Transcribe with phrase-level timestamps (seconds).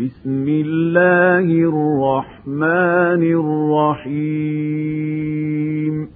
[0.00, 3.22] بسم الله الرحمن
[4.02, 6.08] الرحيم.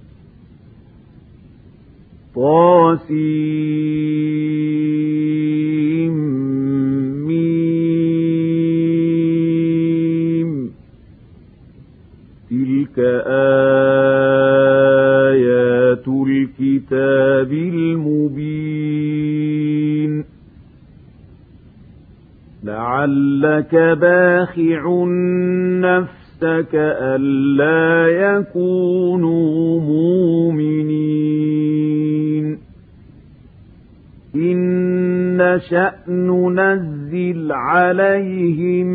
[2.35, 3.67] طاسيم
[23.07, 25.05] لعلك باخع
[25.81, 30.97] نفسك ألا يكونوا مؤمنين.
[34.35, 34.57] إن
[35.37, 38.87] نشأ ننزل عليهم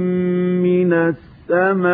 [0.63, 1.93] من السماء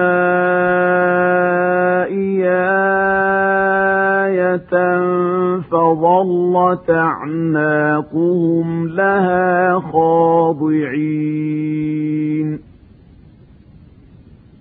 [5.71, 11.39] فظلت أعناقهم لها خاضعين.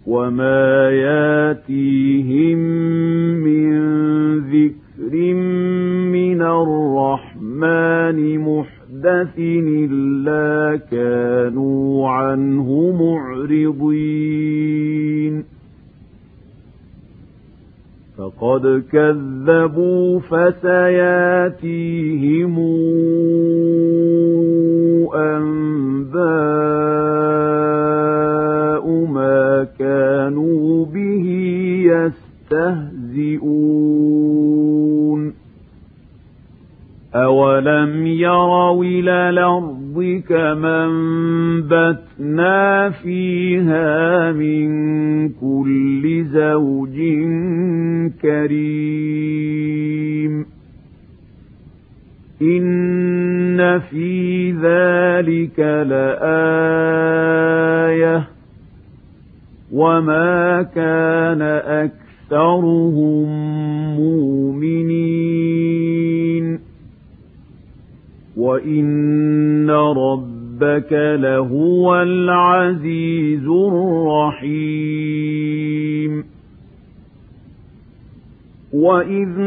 [0.07, 2.57] وما ياتيهم
[3.43, 3.71] من
[4.39, 5.34] ذكر
[6.11, 14.17] من الرحمن محدث إلا كانوا عنه معرضين.
[18.18, 21.79] فقد كذبوا فسياتيهم
[25.15, 26.18] أنباء
[29.05, 31.26] ما كانوا به
[32.51, 33.68] يستهزئون
[37.15, 40.88] أولم يروا إلى الأرض كما
[78.97, 79.47] وإذ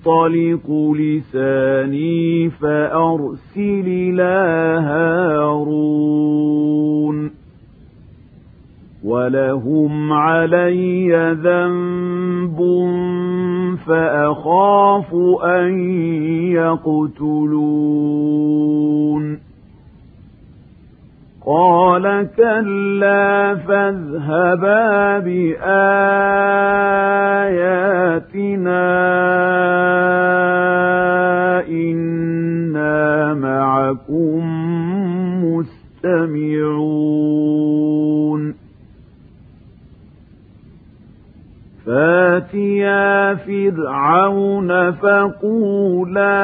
[0.00, 6.24] ينطلق لساني فأرسل إلى هارون.
[9.04, 12.58] ولهم علي ذنب
[13.86, 15.80] فأخاف أن
[16.52, 17.84] يقتلون.
[21.46, 25.64] قال كلا فاذهبا بآياتنا
[31.68, 34.44] إنا معكم
[35.44, 36.94] مستمعون
[41.86, 46.34] فاتيا فرعون فقولا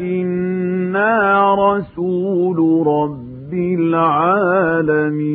[0.00, 5.28] إنا رسول رب العالمين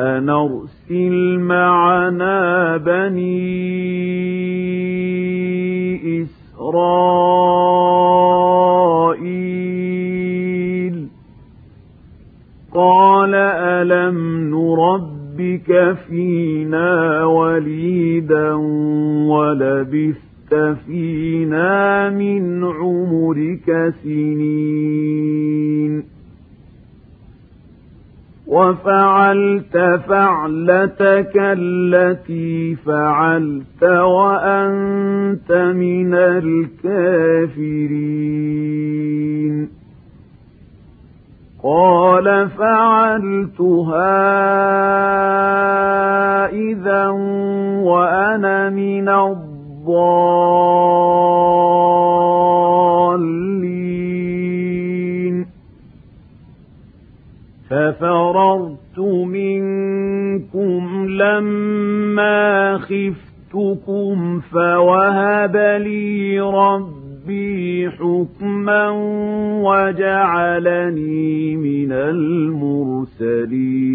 [0.00, 3.46] أن أرسل معنا بني
[6.22, 7.26] إسرائيل
[12.76, 14.18] قال ألم
[14.50, 18.52] نربك فينا وليدا
[19.32, 25.36] ولبثت فينا من عمرك سنين
[28.46, 29.76] وفعلت
[30.08, 37.86] فعلتك التي فعلت وأنت من الكافرين
[41.62, 44.16] قال فعلتها
[46.46, 47.08] إذا
[47.82, 49.56] وأنا من الضالين.
[57.70, 67.05] ففررت منكم لما خفتكم فوهب لي ربي
[67.90, 68.90] حكما
[69.62, 73.86] وجعلني من المرسلين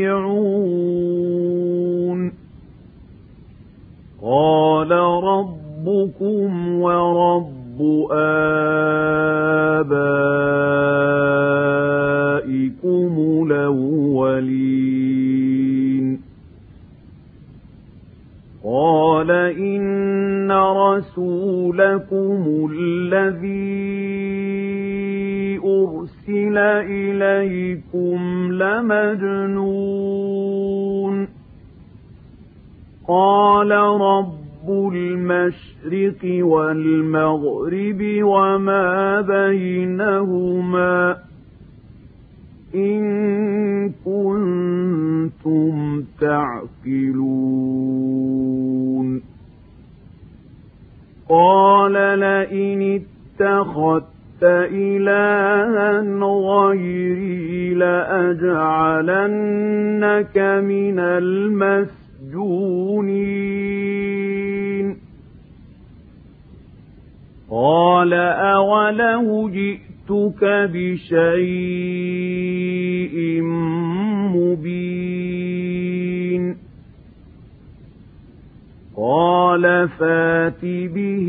[78.97, 81.27] قال فات به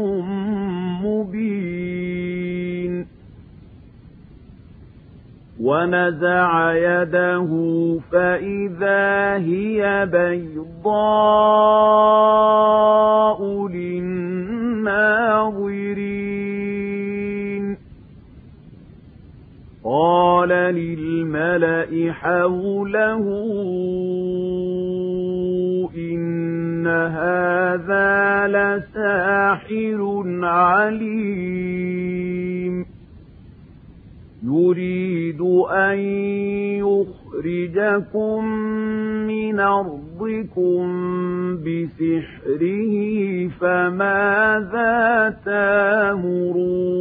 [1.04, 2.33] مبين.
[5.60, 7.50] ونزع يده
[8.12, 10.94] فإذا هي بيضاء
[13.68, 14.64] للناظرين
[19.84, 23.24] قال للملأ حوله
[25.96, 31.74] إن هذا لساحر عليم
[34.44, 35.98] يريد أن
[36.84, 38.44] يخرجكم
[39.26, 40.84] من أرضكم
[41.56, 42.94] بسحره
[43.60, 46.94] فماذا تامرون؟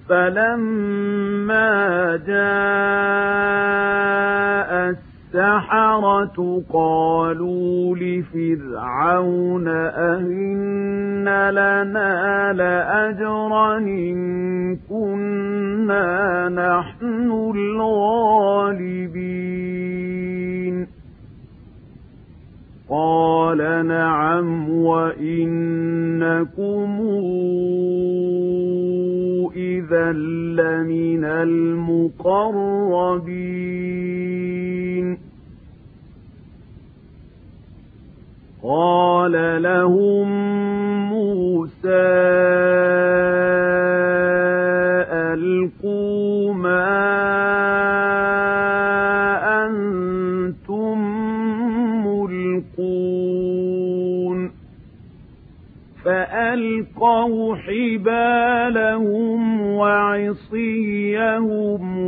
[0.09, 1.65] فلما
[2.27, 3.65] جاء
[5.35, 18.95] السحرة قالوا لفرعون أهن لنا لأجرا إن كنا لنحن الغالبين.
[22.89, 26.05] قال نعم وإنكم
[29.55, 32.65] إذا لمن المقربين.
[38.63, 40.27] قال لهم
[41.09, 42.05] موسى
[45.33, 47.04] ألقوا ما
[56.93, 61.01] فألقوا حبالهم وعصيهم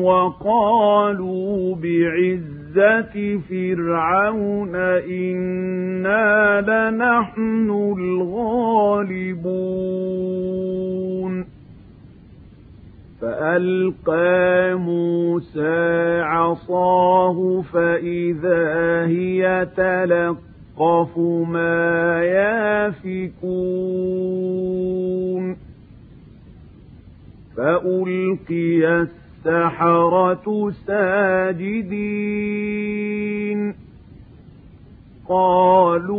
[0.03, 7.69] وقالوا بعز عزة فرعون إنا لنحن
[7.99, 9.47] الغالبون
[13.21, 19.67] فألقى موسى عصاه فإذا هي
[20.77, 21.17] تلقف
[21.49, 23.97] ما يافكون
[27.57, 31.97] فألقي السحرة ساجدين
[35.29, 36.17] قالوا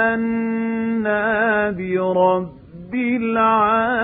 [0.00, 4.00] آمنا برب العالمين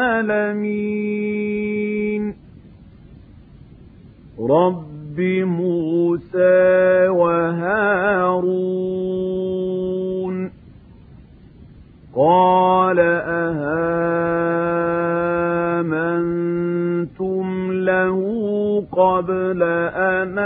[4.40, 4.85] رب
[5.20, 8.66] موسى وهارون
[12.14, 12.98] قال
[16.36, 18.18] أهامنتم له
[18.92, 20.38] قبل أن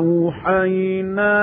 [0.00, 1.36] وأوحينا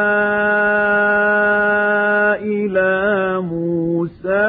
[2.42, 4.48] إلى موسى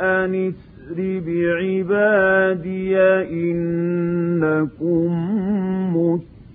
[0.00, 2.98] أن اسر بعبادي
[3.42, 5.10] إنكم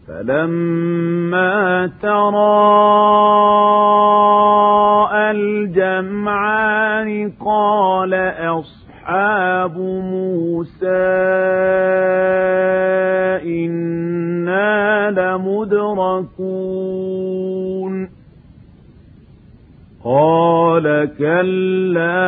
[0.07, 2.39] فلما تراءى
[5.31, 7.09] الجمعان
[7.45, 10.87] قال أصحاب موسى
[13.45, 16.59] إنا لمدركون.
[20.03, 22.19] قال كلا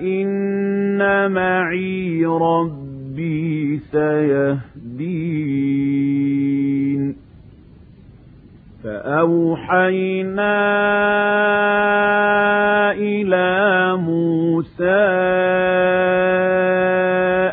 [0.00, 5.24] إن معي ربي سيهدين.
[8.84, 10.54] فأوحينا
[12.92, 15.04] إلى موسى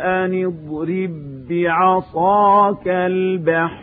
[0.03, 1.12] أن اضرب
[1.50, 3.80] بعصاك البحر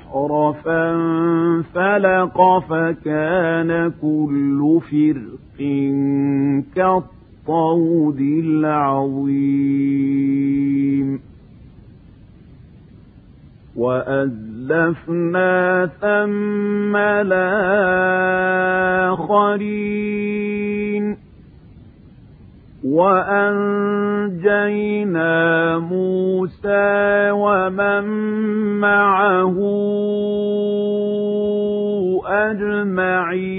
[0.64, 5.58] فانفلق فكان كل فرق
[6.76, 9.78] كالطود العظيم.
[13.76, 15.50] وأزلفنا
[16.00, 17.88] ثم الآخرين
[22.84, 24.38] وأنجينا
[25.78, 28.04] موسى ومن
[28.80, 29.58] معه
[32.26, 33.58] أجمعين.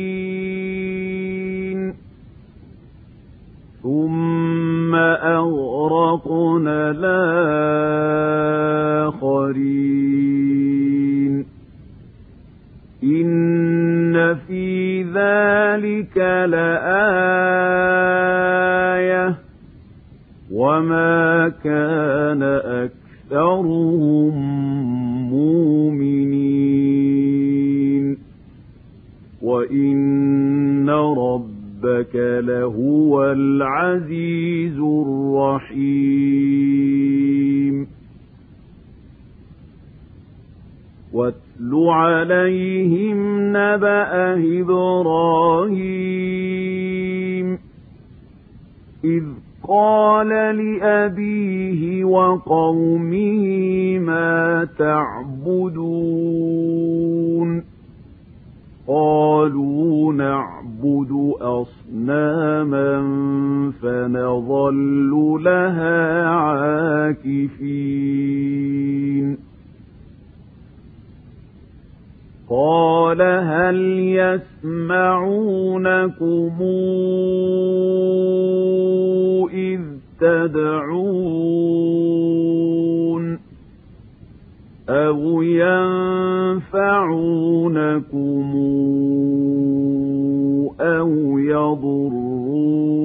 [3.83, 4.18] ثم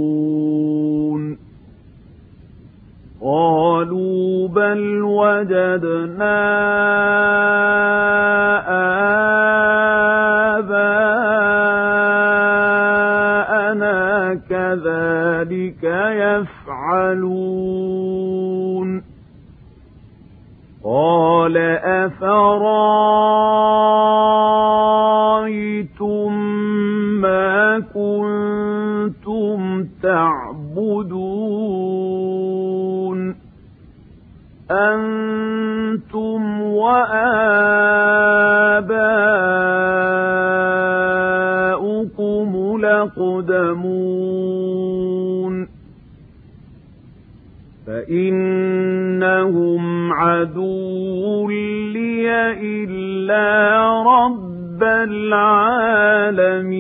[0.05, 1.39] يضرون
[3.21, 6.14] قالوا بل وجدنا
[55.05, 56.75] العالمين.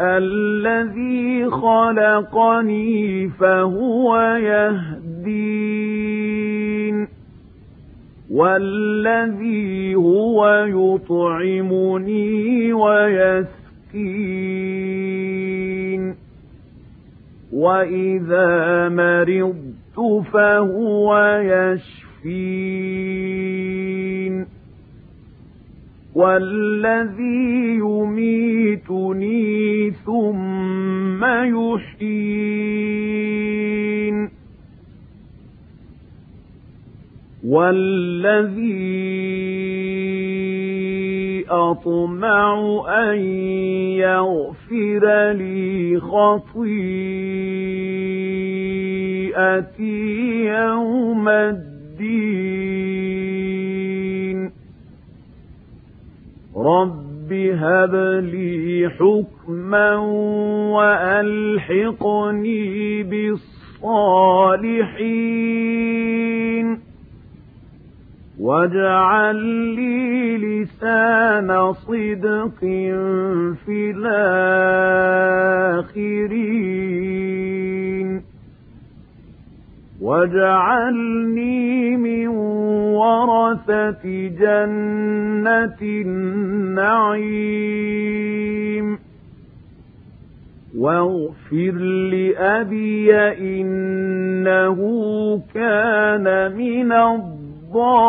[0.00, 5.08] الذي خلقني فهو يهدين.
[8.30, 13.48] والذي هو يطعمني ويسكين
[17.52, 21.98] وإذا مرضت فهو يشفين.
[26.18, 29.40] والذي يميتني
[29.90, 32.38] ثم يحيين.
[37.46, 38.68] والذي
[41.50, 43.18] أطمع أن
[43.96, 46.54] يغفر لي خطيئتي
[50.44, 52.57] يوم الدين.
[56.68, 57.94] رب هب
[58.32, 59.96] لي حكما
[60.76, 62.62] وألحقني
[63.02, 63.58] بالصالحين
[68.40, 69.36] واجعل
[69.76, 72.58] لي لسان صدق
[73.64, 73.92] في
[75.78, 77.77] الآخرين
[80.00, 82.28] واجعلني من
[82.98, 84.04] ورثة
[84.40, 87.68] جنة النعيم
[90.78, 91.72] واغفر
[92.12, 94.78] لأبي إنه
[95.54, 98.08] كان من الضالين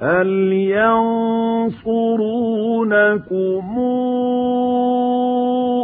[0.00, 1.84] هل ينصرونكم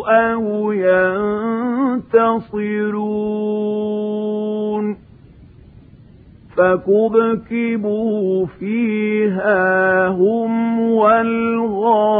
[0.09, 1.31] أو ينتصرون؟
[6.57, 12.11] فكبكبوا فيها هم والغاوون.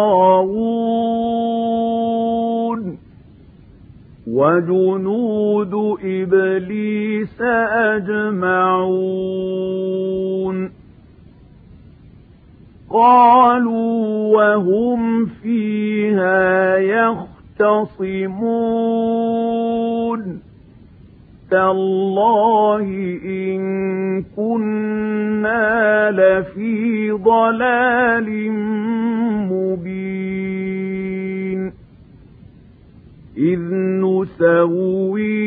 [4.33, 7.41] وجنود إبليس
[7.73, 8.81] أجمعون.
[12.91, 18.01] قالوا وهم فيها يختصمون.
[21.51, 22.83] تالله
[23.25, 23.61] إن
[24.37, 28.53] كنا لفي ضلال
[29.53, 30.60] مبين.
[33.41, 33.61] إذ
[34.05, 35.39] نسويكم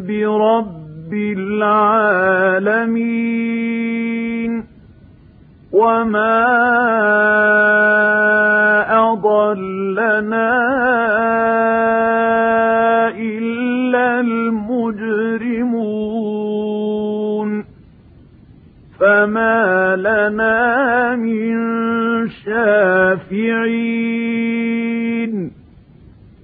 [0.00, 1.12] برب
[1.48, 2.82] العالمين
[5.72, 6.42] وما
[9.12, 10.52] أضلنا
[13.16, 15.62] إلا المجرمون
[19.00, 21.52] فما لنا من
[22.28, 23.82] شافعين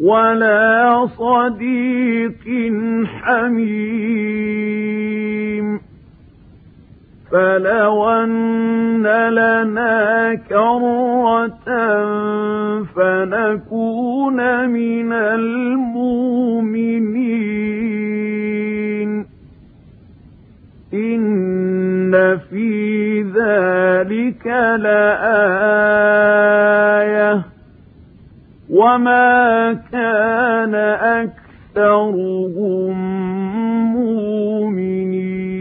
[0.00, 2.72] ولا صديق
[3.04, 3.98] حميم.
[7.32, 11.64] فلو أن لنا كرة
[12.96, 15.98] فنكون من المؤمنين.
[20.94, 24.46] إن في ذلك
[24.80, 25.18] لآية
[28.78, 30.74] وما كان
[31.74, 32.96] أكثرهم
[33.92, 35.58] مؤمنين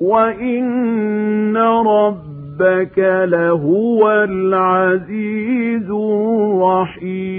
[0.00, 7.34] وإن ربك لهو العزيز الرحيم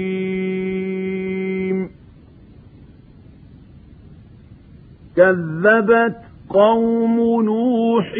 [5.16, 6.16] كذبت
[6.48, 8.12] قوم نوح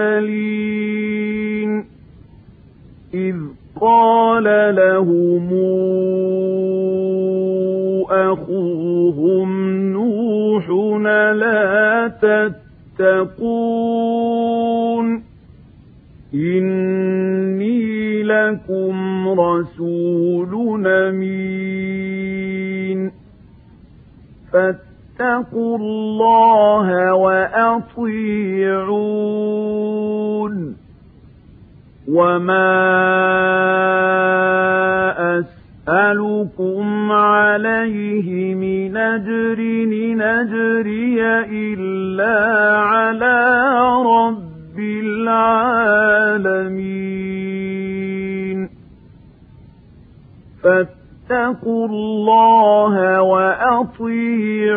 [0.00, 0.32] المرسلين
[3.14, 3.36] إذ
[3.80, 4.44] قال
[4.74, 5.48] لهم
[8.10, 10.68] أخوهم نوح
[11.32, 12.08] لا
[12.98, 14.02] تتقون
[16.34, 21.92] إني لكم رسول أمين
[24.52, 28.82] فاتقوا الله وأطيعون
[32.08, 32.72] وما
[35.38, 39.58] أسألكم عليه من أجر
[40.14, 43.70] نجري إلا على
[44.06, 44.78] رب
[46.72, 47.12] العالمين
[50.62, 54.72] فاتقوا الله وأطيعون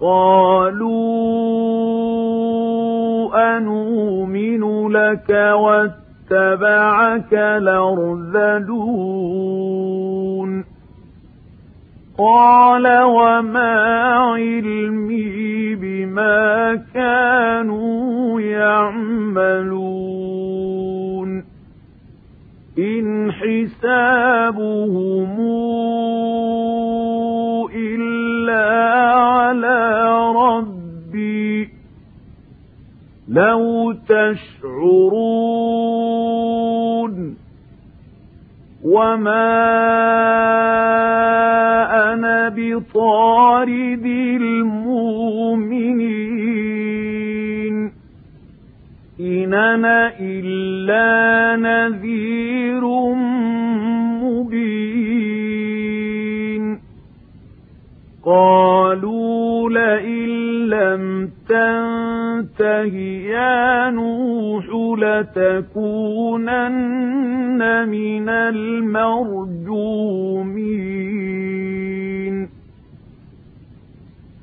[0.00, 1.89] قالوا
[3.34, 8.30] أنؤمن لك واتبعك الأرذلون
[12.18, 13.74] قال وما
[14.14, 19.90] علمي بما كانوا يعملون.
[22.78, 24.80] إن حسابهم
[27.74, 28.66] إلا
[29.14, 31.68] على ربي
[33.30, 35.36] لو تشعرون
[38.84, 39.50] وما
[42.12, 44.06] أنا بطارد
[46.40, 47.92] المؤمنين
[49.20, 52.84] إن أنا إلا نذير
[55.40, 56.80] مبين
[58.24, 60.28] قالوا لئن
[60.68, 62.94] لم تنته
[63.26, 64.64] يا نوح
[64.98, 66.70] لتكونن
[67.88, 69.50] من المرجومين.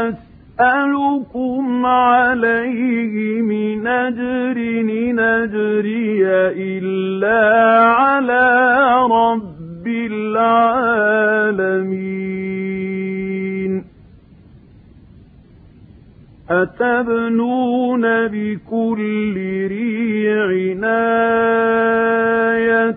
[0.09, 4.59] أسألكم عليه من أجر
[5.12, 6.26] نجري
[6.57, 7.40] إلا
[7.87, 8.46] على
[9.11, 9.58] رب
[10.11, 11.99] العالمين
[16.51, 19.35] أتبنون بكل
[19.68, 20.49] ريع
[20.85, 22.92] آية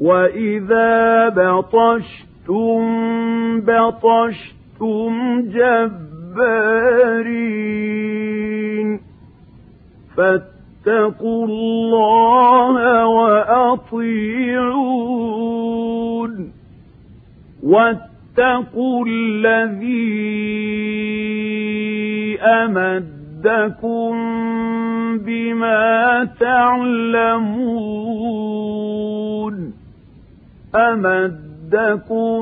[0.00, 2.80] وإذا بطشتم
[3.60, 5.40] بطشتم
[6.38, 7.68] جبارين
[10.16, 14.68] فاتقوا الله وأطيعون
[17.62, 20.28] واتقوا الذي
[22.40, 24.14] أمدكم
[25.18, 27.88] بما تعلمون
[30.78, 32.40] أمدكم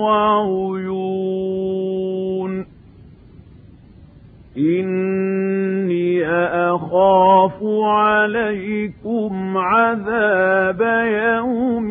[0.03, 0.79] وعيون.
[4.57, 11.89] إني أخاف عليكم عذاب يوم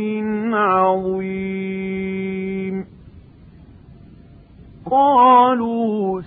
[0.54, 1.58] عظيم.
[4.90, 6.22] قالوا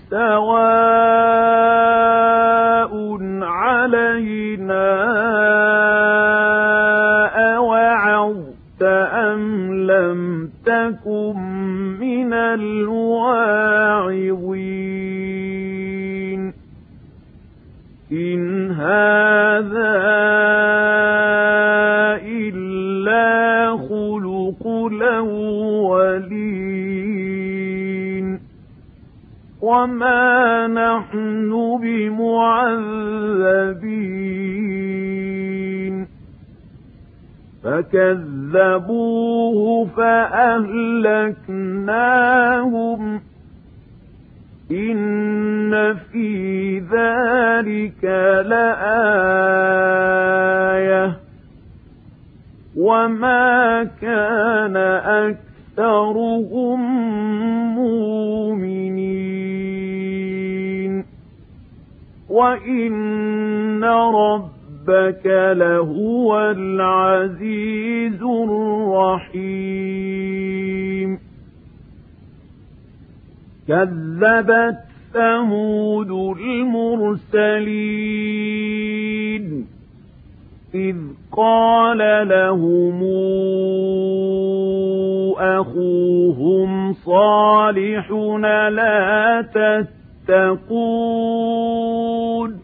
[90.28, 92.60] تتقون.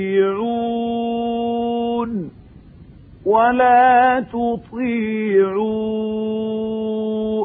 [3.26, 5.92] ولا تطيعوا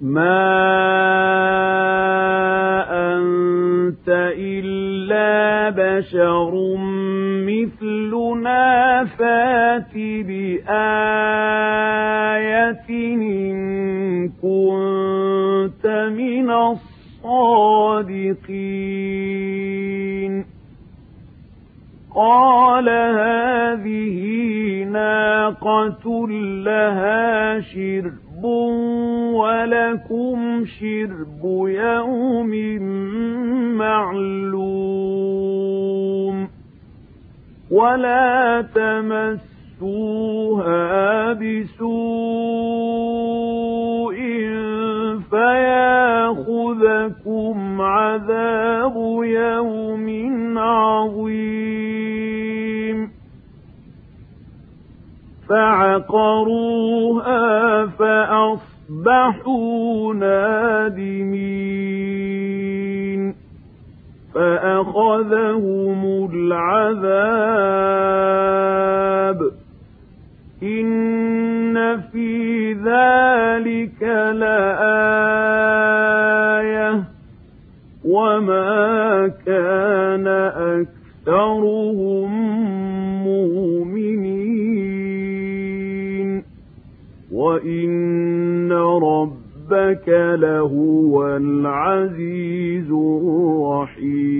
[0.00, 0.60] ما
[2.90, 4.08] أنت
[4.38, 6.76] إلا بشر
[7.44, 10.70] مثلنا فات بآية
[12.90, 15.86] إن كنت
[16.16, 17.60] من الصادقين
[22.14, 24.20] قال هذه
[24.84, 26.28] ناقة
[26.64, 28.29] لها شرب
[29.34, 32.52] ولكم شرب يوم
[33.78, 35.30] معلوم
[37.70, 39.42] ولا تمسوها
[41.32, 41.90] بسوء
[46.50, 50.08] فياخذكم عذاب يوم
[50.58, 51.70] عظيم
[55.50, 57.36] فعقروها
[57.86, 59.44] فأصبحوا
[60.14, 61.60] نادمين
[64.34, 67.50] فأخذهم العذاب
[70.62, 74.02] إن في ذلك
[74.36, 75.80] لآية
[78.04, 80.26] وما كان
[81.26, 82.39] أكثرهم
[87.50, 88.72] وإن
[89.02, 94.30] ربك لهو العزيز الرحيم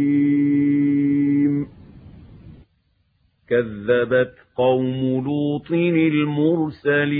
[3.48, 7.10] كذبت قوم لوط المرسلين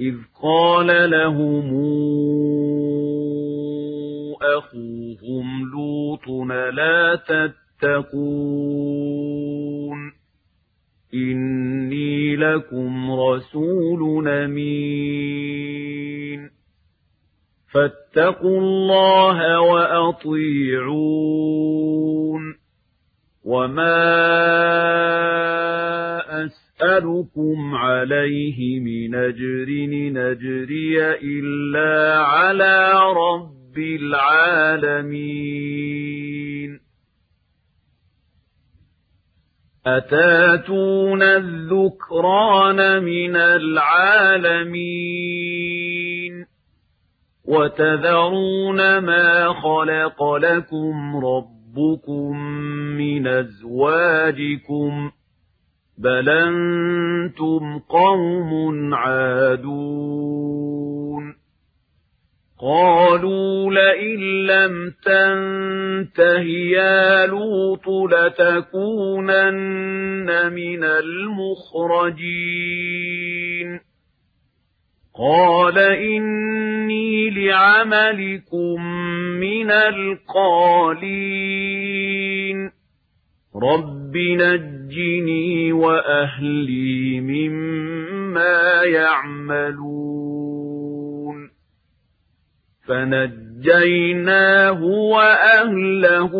[0.00, 1.70] إذ قال لهم
[4.42, 6.28] أخوهم لوط
[6.74, 8.50] لا تتقون
[11.14, 15.80] إني لكم رسول أمين
[17.72, 21.20] فاتقوا الله وأطيعون
[23.44, 24.00] وما
[26.46, 35.50] أسألكم عليه من أجر نجري إلا على رب العالمين
[39.86, 44.80] أتاتون الذكران من العالمين
[47.44, 52.36] وتذرون ما خلق لكم ربكم
[52.96, 55.10] من أزواجكم
[55.98, 60.89] بل أنتم قوم عادون
[62.62, 68.92] قالوا لئن لم تنته يا لوط لتكونن
[70.52, 72.20] من المخرجين.
[75.18, 78.84] قال إني لعملكم
[79.40, 80.80] من القالين.
[83.62, 90.39] رب نجني وأهلي مما يعملون.
[92.90, 96.32] فنجيناه وأهله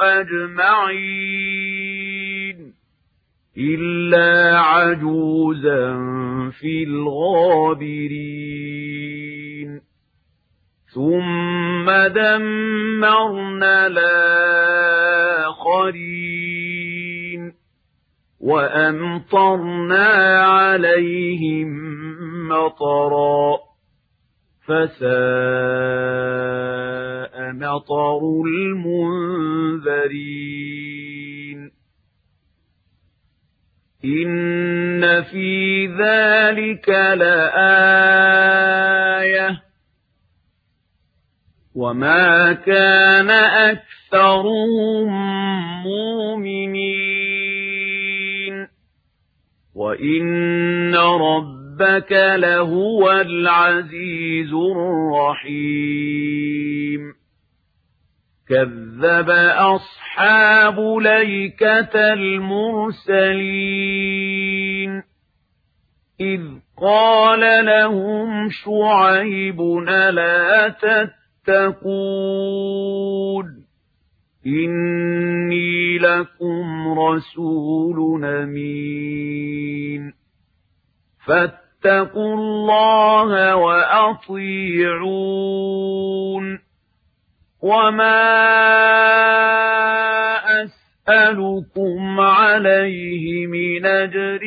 [0.00, 1.40] أجمعين
[3.58, 5.98] إلا عجوزا
[6.60, 8.20] في الغابرين.
[10.94, 14.10] ثم دمرنا الآخرين
[18.40, 20.08] وأمطرنا
[20.42, 21.68] عليهم
[22.48, 23.69] مطرا.
[24.70, 25.10] فساء
[27.52, 29.80] مطر المنذرين.
[34.04, 37.50] إن في ذلك لآية.
[41.74, 45.08] وما كان أكثرهم
[45.82, 47.10] مؤمنين.
[49.74, 50.94] وإن
[51.80, 55.54] ربك لهو العزيز الرحيم.
[58.48, 65.02] كذب أصحاب ليكة المرسلين.
[66.20, 66.40] إذ
[66.82, 69.60] قال لهم شعيب
[70.10, 71.10] لا تتقون؟
[74.46, 80.12] إني لكم رسول أمين.
[81.26, 81.59] فاتقوا
[82.16, 85.00] الله وأطيعون.
[87.62, 88.40] وما
[90.62, 94.40] أسألكم عليه من أجر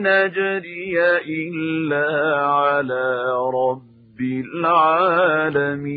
[0.00, 3.24] نجري إلا على
[3.54, 5.88] رب العالمين.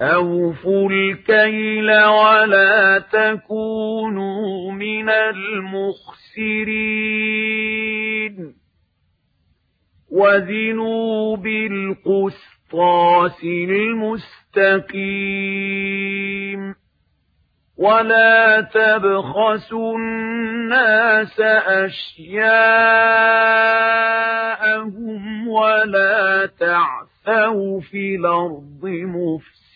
[0.00, 5.96] أوفوا الكيل ولا تكونوا من المخسرين
[10.10, 13.44] وزنوا بالقسط الصراط
[14.54, 15.04] المستقيم
[17.76, 22.28] ولا تبخسوا الناس أشياءهم
[25.48, 26.46] ولا
[27.26, 28.84] تعثوا في الأرض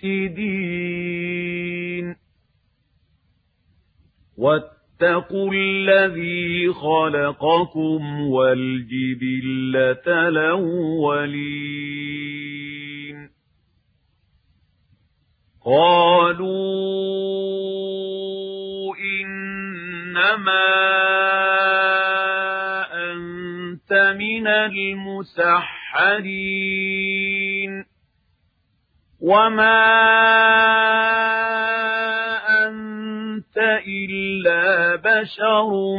[0.02, 2.16] مفسدين
[4.38, 11.70] واتقوا الذي خلقكم والجبلة الأولين
[15.64, 16.50] قالوا
[18.96, 20.70] إنما
[23.12, 25.79] أنت من المسحرين
[29.20, 29.82] وما
[32.66, 35.98] أنت إلا بشر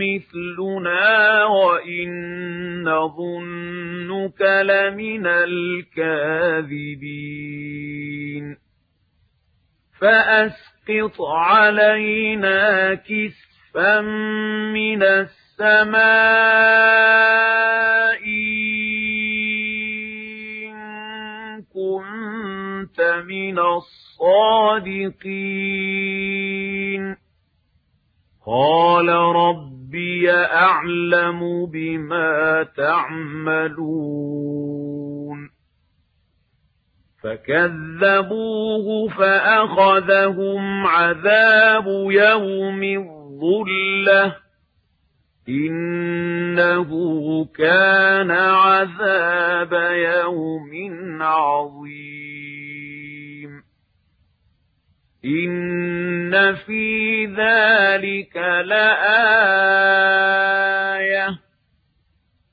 [0.00, 2.10] مثلنا وإن
[2.82, 7.02] نظنك لمن الكاذبين.
[10.02, 14.00] أسقط علينا كسفا
[14.72, 16.02] من السماء
[21.74, 25.22] كنت من الصادقين.
[28.46, 34.02] قال ربي أعلم بما تعملون.
[37.22, 44.41] فكذبوه فأخذهم عذاب يوم الظلة.
[45.48, 46.90] إنه
[47.44, 50.70] كان عذاب يوم
[51.22, 52.72] عظيم
[55.24, 58.36] إن في ذلك
[58.66, 59.32] لآية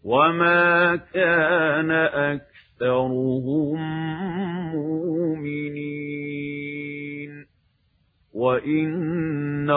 [0.04, 1.92] وما كان
[2.82, 3.80] أكثرهم
[4.76, 6.10] مؤمنين
[8.34, 9.70] وإن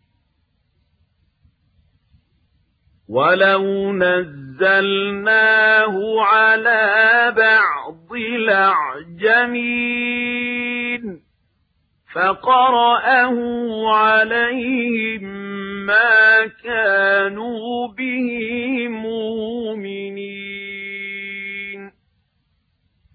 [3.08, 5.14] ولو نزلناه
[6.22, 9.56] على بعض الأعجمين
[12.16, 13.36] فقرأه
[13.94, 15.22] عليهم
[15.86, 18.28] ما كانوا به
[18.88, 20.36] مؤمنين.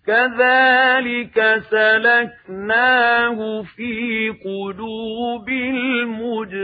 [0.08, 6.64] كذلك سلكناه في قلوب المجرمين.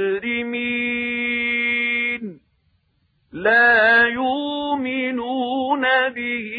[3.33, 6.51] لا يؤمنون به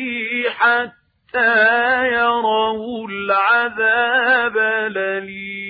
[0.49, 5.68] حتى يروا العذاب الأليم.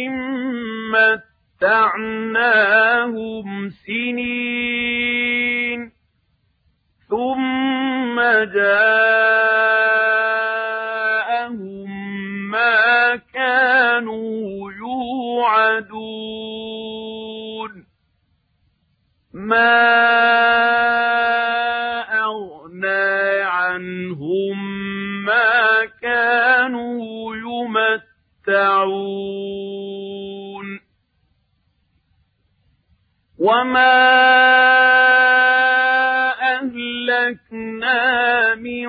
[0.00, 0.14] إن
[1.62, 3.46] متعناهم
[3.86, 5.80] سنين
[7.08, 8.20] ثم
[8.54, 9.30] جاءهم
[12.50, 15.84] ما كانوا يوعدون
[19.32, 20.43] ما
[28.84, 30.80] يمتعون
[33.38, 34.14] وما
[36.42, 38.88] أهلكنا من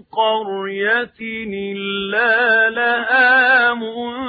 [0.00, 4.22] قرية إلا لها منذرون.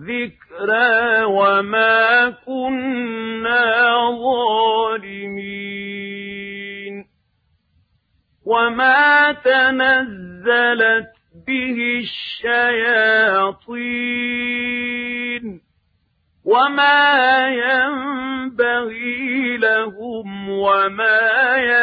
[0.00, 5.80] ذكرى وما كنا ظالمين.
[8.46, 9.32] وما
[10.44, 11.12] تنزلت
[11.46, 11.98] به
[13.90, 15.60] الشياطين
[16.44, 19.10] وما ينبغي
[19.56, 21.79] لهم وما يستطيعون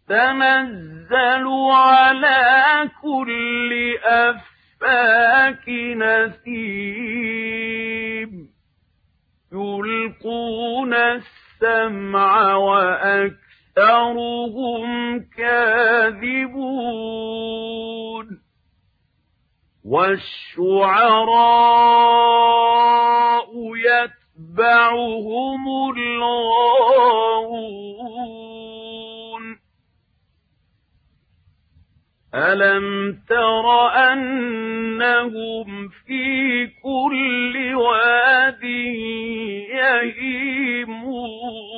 [0.09, 5.69] تَنَزَّلُ عَلَىٰ كُلِّ أَفَّاكٍ
[6.01, 7.09] أَثِيمٍ
[9.53, 13.59] يُلْقُونَ السَّمْعَ وَأَكْثَرُهُمْ
[15.37, 16.57] كَاذِبُونَ.
[19.87, 20.67] والشعراء
[23.75, 25.63] يتبعهم
[25.97, 27.37] الغاوون.
[32.35, 33.65] ألم تر
[34.11, 38.63] أنهم في كل واد
[39.73, 41.76] يهيمون؟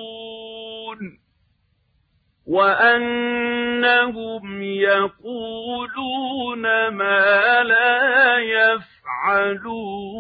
[2.49, 5.27] وأنهم يقولون
[6.87, 10.19] ما لا يفعلون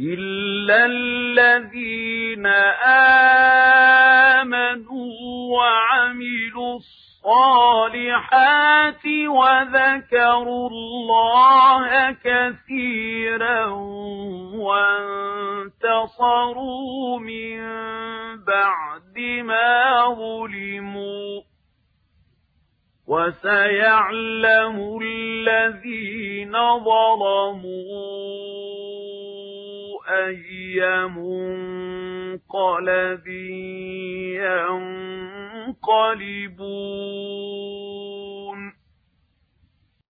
[0.00, 2.46] إلا الذين
[4.46, 5.12] آمنوا
[5.52, 8.40] وعملوا الصالحات
[9.28, 13.64] وذكروا الله كثيرا
[16.00, 17.60] وانتصروا من
[18.44, 21.42] بعد ما ظلموا
[23.06, 28.30] وسيعلم الذين ظلموا
[30.10, 32.40] أي منقلب
[35.76, 36.50] ينقلبون